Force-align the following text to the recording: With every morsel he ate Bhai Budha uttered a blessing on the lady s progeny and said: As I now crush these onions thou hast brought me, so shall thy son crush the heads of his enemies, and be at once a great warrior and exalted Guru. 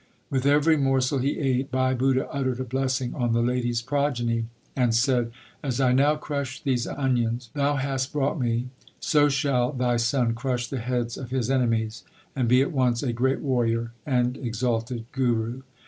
With 0.31 0.47
every 0.47 0.77
morsel 0.77 1.19
he 1.19 1.37
ate 1.37 1.69
Bhai 1.69 1.93
Budha 1.93 2.27
uttered 2.31 2.59
a 2.59 2.63
blessing 2.63 3.13
on 3.13 3.33
the 3.33 3.43
lady 3.43 3.69
s 3.69 3.83
progeny 3.83 4.45
and 4.75 4.95
said: 4.95 5.29
As 5.61 5.79
I 5.79 5.93
now 5.93 6.15
crush 6.15 6.59
these 6.59 6.87
onions 6.87 7.51
thou 7.53 7.75
hast 7.75 8.11
brought 8.11 8.39
me, 8.39 8.69
so 8.99 9.29
shall 9.29 9.71
thy 9.71 9.97
son 9.97 10.33
crush 10.33 10.65
the 10.65 10.79
heads 10.79 11.17
of 11.17 11.29
his 11.29 11.51
enemies, 11.51 12.03
and 12.35 12.47
be 12.47 12.63
at 12.63 12.71
once 12.71 13.03
a 13.03 13.13
great 13.13 13.41
warrior 13.41 13.91
and 14.03 14.37
exalted 14.37 15.05
Guru. 15.11 15.61